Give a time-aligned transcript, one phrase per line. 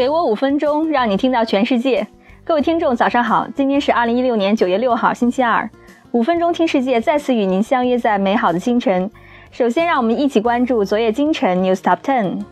[0.00, 2.06] 给我五分钟，让你听到全世界。
[2.42, 3.46] 各位听众，早上好！
[3.54, 5.68] 今天是二零一六年九月六号，星期二。
[6.12, 9.10] 五分钟听世界，再次与您相约在美好的清晨。
[9.50, 12.42] 首先，让我们一起关注昨夜今晨 News Top Ten。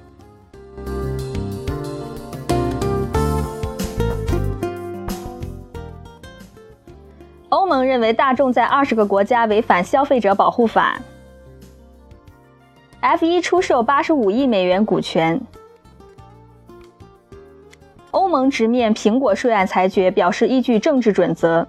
[7.48, 11.00] 欧盟认为大众在二十个国家违反消费者保护法。
[13.00, 15.40] F 一出售八十五亿美元股权。
[18.10, 21.66] 欧盟直面苹果税案裁决，表示依据政治准则。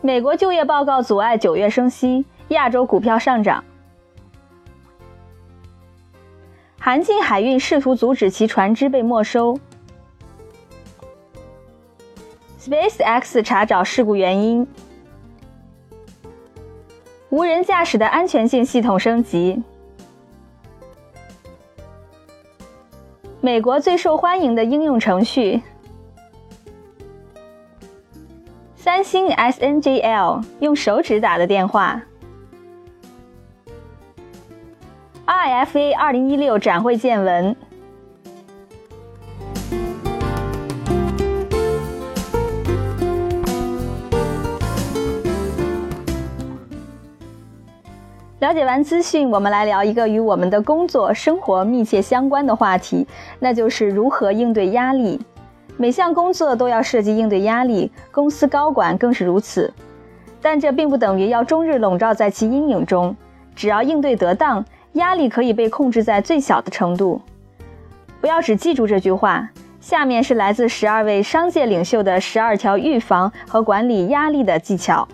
[0.00, 3.64] 美国就业报告阻碍九月升息，亚洲股票上涨。
[6.78, 9.58] 韩进海运试图阻止其船只被没收。
[12.60, 14.66] SpaceX 查找事故原因。
[17.30, 19.62] 无人驾驶的安全性系统升级。
[23.44, 25.60] 美国最受欢迎的应用程序。
[28.74, 32.00] 三星 SNGL 用手指打的电话。
[35.26, 37.54] IFA 二零一六展会见闻。
[48.44, 53.06] 了解完资讯，我们来聊一个与我们的工作生活密切相关的话题，
[53.38, 55.18] 那就是如何应对压力。
[55.78, 59.72] 每项工作都要涉及应对压力，公司高管更是如此。
[60.42, 63.16] 但这并不等于要终日笼罩在其阴影中，
[63.56, 67.22] 只要应对得当，压力可以被控制在最小的程度。
[68.20, 69.48] 不要只记住这句话，
[69.80, 75.08] 下面是来自十二位商界领袖的十二条预防和管理压力的技巧。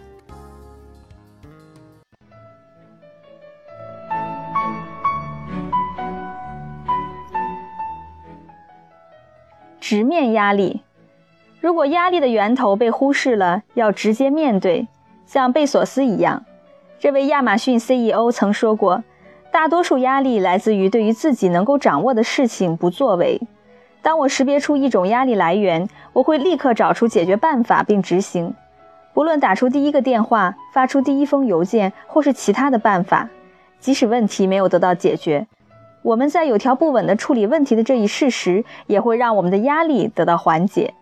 [9.91, 10.83] 直面压力。
[11.61, 14.87] 如果压力的源头被忽视了，要直接面对，
[15.27, 16.45] 像贝索斯一样。
[17.01, 19.03] 这位亚马逊 CEO 曾说过
[19.51, 23.41] ：“大多数压力来自于对于自己能够掌握的事情不作为。
[24.01, 28.55] 当我识别出一种压力来源，我会立刻找出解决办法并执行。
[29.13, 33.29] 不论打出第一个电话、发出第一封邮件，或是其他的办法，
[33.81, 35.45] 即使问题没有得到解决。”
[36.03, 40.95] 我们在有条不紊地处理问题的这一事实，也会让我们的压力得到缓解。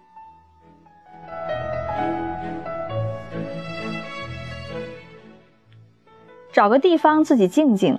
[6.53, 7.99] 找个地方自己静静。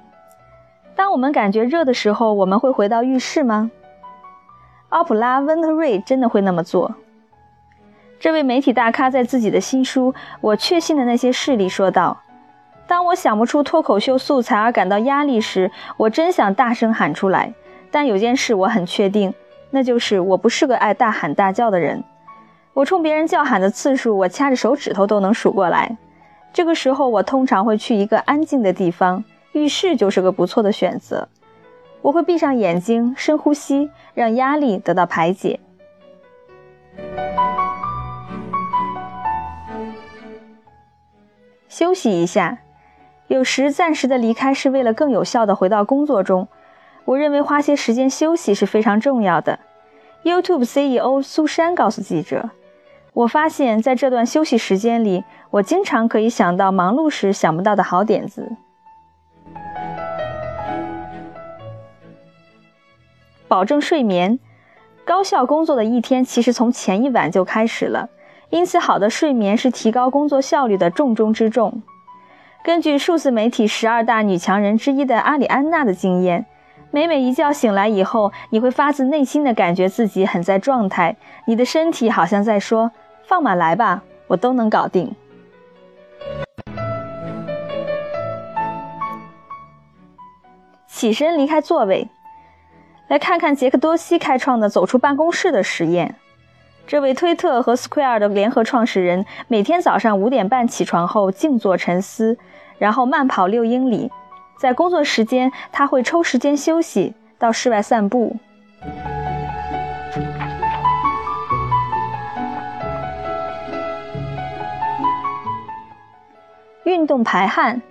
[0.93, 3.71] 当我们感觉热的时候，我们会回到浴室吗？
[4.89, 6.93] 奥普拉·温特瑞真的会那么做？
[8.19, 10.11] 这位媒体大咖在自己的新书
[10.41, 12.21] 《我确信的那些事》里说道。
[12.89, 17.53] 当我想不出脱口秀素材而感到压力时，我真想大声喊出来。
[17.91, 19.31] 但有件事我很确定，
[19.69, 22.03] 那就是我不是个爱大喊大叫的人。
[22.73, 25.95] 我冲别人叫喊的次数，我掐着手指头都能数过来。
[26.51, 31.27] 这个时候，我通常会去一个安静的地方，浴室就是个不错的选择。
[32.01, 35.59] 我会闭上眼睛，深呼吸，让压力得到排解。
[41.67, 42.57] 休息一下。
[43.29, 46.47] 有时暂时的离开是为了更有效的回到工作中。
[47.05, 49.59] 我认为花些时间休息是非常重要的。
[50.23, 52.49] YouTube CEO 苏珊告诉记者
[53.13, 58.51] ：“我发现在这段休息时间里，我经常可以想到忙碌时想不到的好点子。”
[63.47, 64.39] 保证睡眠，
[65.05, 68.09] 高效工作的一天其实从前一晚就开始了，
[68.49, 71.83] 因此好的睡眠是提高工作效率的重中之重。
[72.69, 76.45] 根据数字媒体十二大女强人之一的阿里安娜的经验，
[76.91, 81.15] 每每一觉醒来以后，你会发自内心的感觉自己很在状态，
[81.45, 82.91] 你的身体好像在说
[83.25, 85.15] ：“放马来吧，我都能搞定。”
[90.87, 92.07] 起身离开座位，
[93.07, 96.13] 来看看杰克多西开创的“走出办公室”的实验。
[96.85, 102.37] 这位推特和 Square 的联合创始人，每天早上五点半起床后静坐沉思，
[102.79, 104.11] 然后慢跑六英里。
[104.57, 108.35] 在工作时间，他会抽时间休息，到室外散步。
[116.83, 117.81] 运动排汗，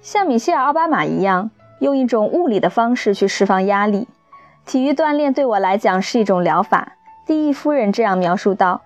[0.00, 4.08] 像米歇尔·奥巴马一样，用一种物理的方式去释放压力。
[4.64, 6.92] 体育锻炼对我来讲是一种疗法。
[7.26, 8.80] 第一夫人这样描述道：“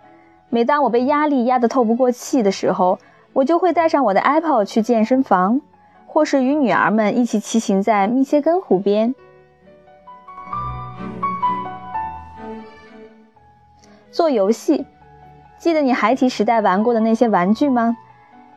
[0.50, 2.98] 每当我被压力压得透不过气的时候，
[3.36, 5.60] 我就会带上我的 Apple 去健身房，
[6.06, 9.14] 或是与女儿们一起骑行在密歇根湖边。”
[14.10, 14.86] 做游戏。
[15.58, 17.98] 记得你孩提时代玩过的那些玩具吗？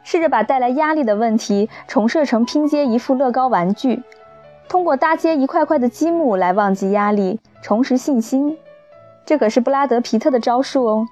[0.03, 4.01] 试着把带来压力的问题重设成拼接一副乐高玩具，
[4.69, 8.57] 通过搭接一块块的积木来忘记压力，重拾信心。
[9.25, 11.05] 这可是布拉德·皮特的招数哦。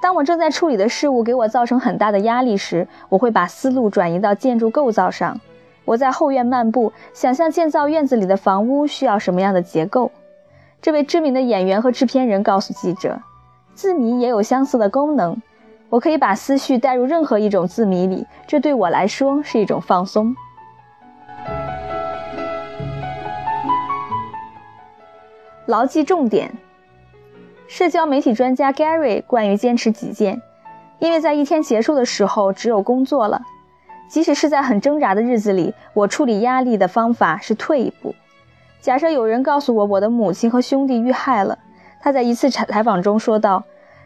[0.00, 5.40] 当我正在处理的事物给我造成很大的压力时，我会把思路转移到建筑构造上。
[5.84, 10.10] 我在后院漫步，想象建造院子里的房屋需要什么样的结构。
[10.82, 13.18] 这位知名的演员和制片人告诉记者
[13.74, 15.40] ：“字谜也有相似的功能。
[15.88, 20.36] 我可以把思绪带入任何一种字谜里，这对我来说是一种放松。”
[25.66, 26.52] 牢记重点。
[27.68, 30.40] 社交媒体专家 Gary 关于坚持己见，
[30.98, 33.42] 因为在一天结束的时候只有工作了。
[34.08, 38.14] 即使是在很挣扎的日子里，我处理压力的方法是退一步。
[38.80, 41.58] 假设有人告诉我我的母亲和兄弟遇害了，
[42.00, 43.64] 他在一次采采访中说道：“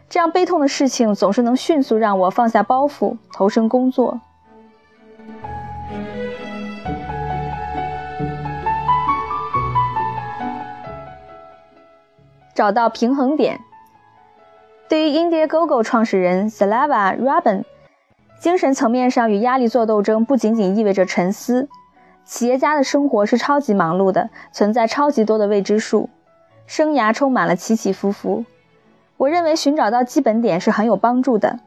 [0.09, 4.19] 这样悲痛的事情总是能迅速让我放下包袱，投身工作。”
[12.61, 13.59] 找到平衡点。
[14.87, 17.63] 对于 Indiegogo 创始人 s a l a v a Rabin。
[18.39, 21.67] 精神层面上与压力做斗争，不仅仅意味着沉思。
[22.23, 26.07] 企业家的生活是超级忙碌的，存在超级多的未知数，
[26.67, 28.45] 生涯充满了起起伏伏。
[29.17, 31.57] 我认为寻找到基本点是很有帮助的。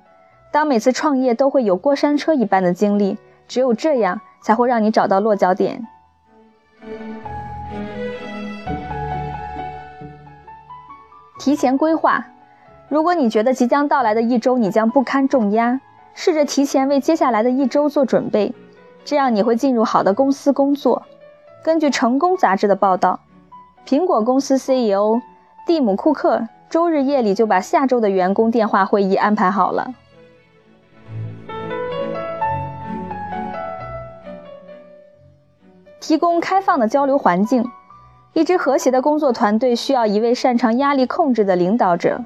[0.52, 3.18] 当每次创业都会有过山车一般的经历，
[3.48, 5.84] 只有这样才会让你找到落脚点。
[11.44, 12.24] 提前规划，
[12.88, 15.78] 如果你觉得即将到来的一周你将不堪重压。
[16.14, 18.54] 试着提前为接下来的一周做准备，
[19.04, 21.02] 这样你会进入好的公司工作。
[21.62, 23.20] 根据《成功》杂志的报道，
[23.86, 25.20] 苹果公司 CEO
[25.66, 29.92] 蒂姆·库克周日夜里就把下周的员工电话会议安排好了。
[36.00, 37.70] 提供开放的交流环境，
[38.34, 42.22] 一支和谐的工作团队需要一位擅长压力控制的领导者。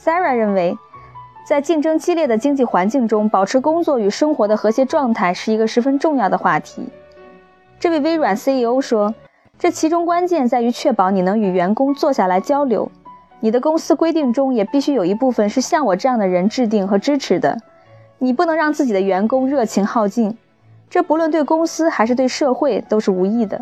[0.00, 0.76] Sarah 认为。
[1.46, 6.88] 在竞争激烈的经济环境中，保持工作与生活的和谐状态是一个十分重要的话题。
[7.78, 9.14] 这位微软 CEO 说
[9.60, 12.90] ：“这其中关键在于确保你能与员工坐下来交流。
[13.40, 17.58] 你的公司规定中也必须有一部分是像我这样的人制定和支持的。
[18.16, 20.38] 你不能让自己的员工热情耗尽，
[20.88, 23.60] 这不论对公司还是对社会都是无益的。”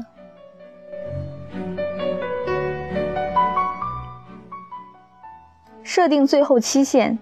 [5.83, 7.19] 设定最后期限。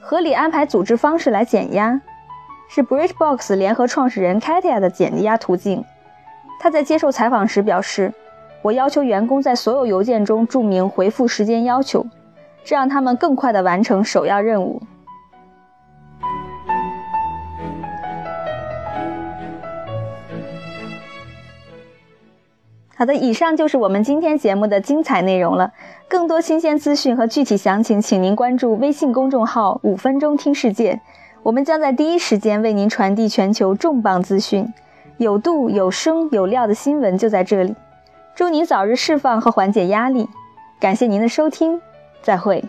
[0.00, 2.00] 合理安排组织方式来减压，
[2.68, 5.84] 是 Bridgebox 联合创始人 Katia 的减压途径。
[6.60, 8.12] 他在接受采访时表示
[8.62, 12.06] ：“我要求员工在所有邮件中注明回复时间要求，
[12.64, 14.82] 这让他们更快地完成首要任务。”
[23.02, 25.72] 好的，以上就是我们今天节目的精彩内容了。
[26.06, 31.00] 更多新鲜资讯和具体详情，请您关注微信公众号“五分钟听世界”，
[31.42, 34.72] 我们将在第一时间为您传递全球重磅资讯，
[35.16, 37.74] 有度、有声、有料的新闻就在这里。
[38.36, 40.28] 祝您早日释放和缓解压力，
[40.78, 41.80] 感谢您的收听，
[42.22, 42.62] 再会。